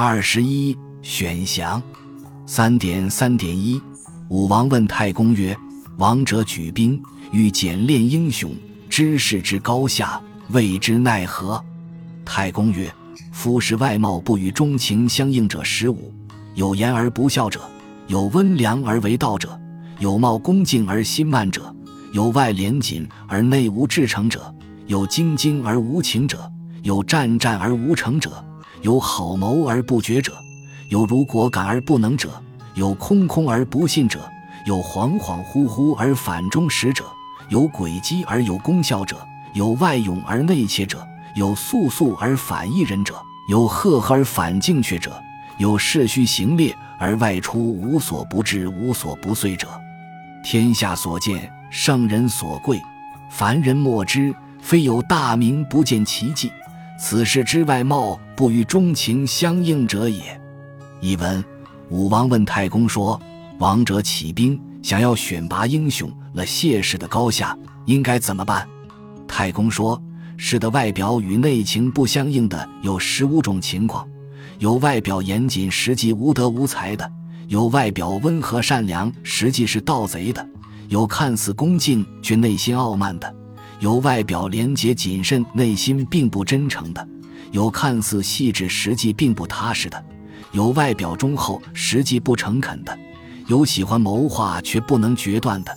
[0.00, 1.82] 二十一选降。
[2.46, 3.82] 三点三点一，
[4.28, 5.58] 武王问太公曰
[5.98, 8.54] ：“王者举兵，欲检练英雄，
[8.88, 11.60] 知士之高下，谓之奈何？”
[12.24, 12.88] 太公曰
[13.34, 16.14] ：“夫是外貌不与钟情相应者十五，
[16.54, 17.60] 有言而不孝者，
[18.06, 19.60] 有温良而为道者，
[19.98, 21.74] 有貌恭敬而心慢者，
[22.12, 24.54] 有外廉谨而内无至诚者，
[24.86, 26.48] 有精精而无情者，
[26.84, 28.44] 有战战而无成者，
[28.82, 30.32] 有好谋而不决者，
[30.88, 32.30] 有如果敢而不能者，
[32.74, 34.20] 有空空而不信者，
[34.66, 37.04] 有恍恍惚惚而反忠实者，
[37.48, 39.16] 有诡计而有功效者，
[39.54, 43.14] 有外勇而内怯者，有速速而反异人者，
[43.50, 45.20] 有赫赫而反敬却者，
[45.58, 49.68] 有事虚行烈而外出无所不至无所不遂者。
[50.44, 52.80] 天下所见，圣人所贵，
[53.28, 56.52] 凡人莫知，非有大名不见其迹。
[56.98, 60.38] 此事之外貌不与钟情相应者也。
[61.00, 61.42] 译文：
[61.90, 63.20] 武王问太公说
[63.58, 68.68] ：“王者起兵，想要选拔英雄，了谢氏的高下，应该怎么办？”
[69.28, 70.02] 太公说
[70.36, 74.06] ：“士的外表与内情不相应的有十五种情况，
[74.58, 77.08] 有外表严谨，实际无德无才的。”
[77.46, 80.42] 有外表温和善良，实际是盗贼的；
[80.88, 83.26] 有看似恭敬却内心傲慢的；
[83.80, 87.00] 有外表廉洁谨慎，内心并不真诚的；
[87.52, 89.96] 有看似细致，实际并不踏实的；
[90.50, 92.92] 有外表忠厚，实际不诚恳的；
[93.46, 95.70] 有喜欢谋划却不能决断的；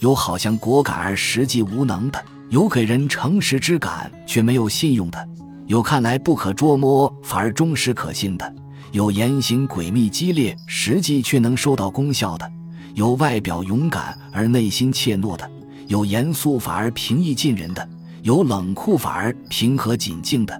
[0.00, 2.18] 有好像果敢而实际无能的；
[2.50, 5.18] 有给人诚实之感却没有信用的；
[5.66, 8.54] 有看来不可捉摸反而忠实可信的。
[8.92, 12.46] 有言行诡秘激烈，实际却能收到功效的；
[12.94, 15.44] 有外表勇敢而内心怯懦的；
[15.86, 17.82] 有严肃反而平易近人的；
[18.22, 20.54] 有冷酷反而平和谨静的；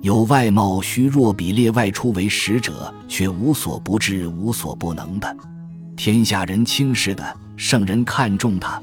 [0.00, 5.36] 有外貌虚弱比列外出为使者，却无所不至无所不能的。
[5.96, 8.80] 天下人轻视的，圣人看重他；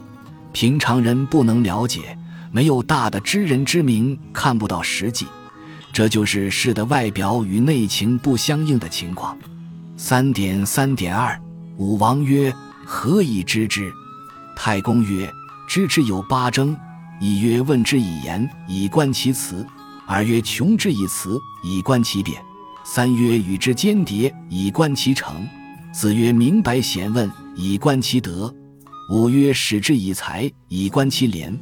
[0.54, 2.18] 平常人不能了解，
[2.52, 5.26] 没有大的知人之明，看不到实际。
[5.92, 9.38] 这就是士的外表与内情不相应的情况。
[9.98, 11.38] 三点三点二，
[11.78, 12.54] 武王曰
[12.86, 13.92] ：“何以知之？”
[14.56, 15.30] 太公曰
[15.72, 16.78] ：“知之有八征：
[17.22, 19.66] 一曰问之以言，以观其辞；
[20.06, 22.36] 二曰穷之以辞，以观其变；
[22.84, 25.32] 三曰与之间谍，以观其诚；
[25.94, 28.54] 四曰明白贤问，以观其德；
[29.14, 31.54] 五曰使之以才，以观其廉；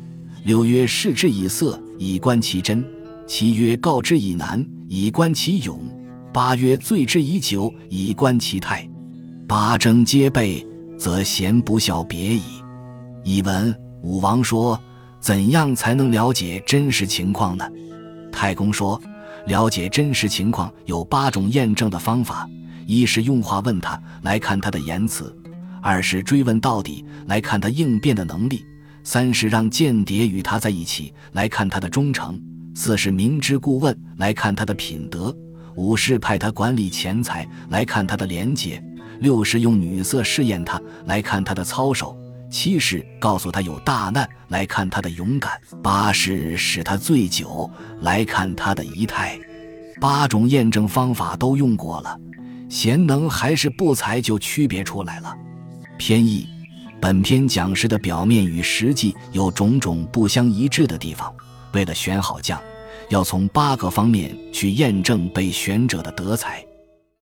[0.43, 2.83] 六曰视之以色，以观其真。”
[3.29, 5.77] 七曰告之以难，以观其勇；
[6.33, 8.89] 八曰醉之以酒，以观其态。
[9.47, 10.65] 八征皆备，
[10.97, 12.41] 则贤不孝别矣。
[13.23, 13.71] 译文：
[14.01, 14.79] 武王说
[15.19, 17.69] ：“怎样才能了解真实情况呢？”
[18.31, 19.01] 太公说
[19.47, 22.47] ：“了解真实情况有八种验证的方法：
[22.85, 25.25] 一是用话问他，来看他的言辞；
[25.81, 28.59] 二是追问到底，来看他应变的能力；
[29.03, 32.39] 三是让间谍与他在一起，来看他的忠诚。”
[32.75, 35.35] 四是明知故问，来看他的品德；
[35.75, 38.81] 五是派他管理钱财，来看他的廉洁；
[39.19, 42.15] 六是用女色试验他，来看他的操守；
[42.49, 45.51] 七是告诉他有大难，来看他的勇敢；
[45.83, 47.69] 八是使他醉酒，
[48.01, 49.39] 来看他的仪态。
[50.01, 52.17] 八种验证方法都用过了，
[52.69, 55.35] 贤能还是不才，就区别出来了。
[55.97, 56.47] 偏义，
[56.99, 61.33] 本篇讲师的表面与实际有种种不相一致的地方。
[61.73, 62.59] 为了选好将，
[63.09, 66.65] 要从八个方面去验证被选者的德才。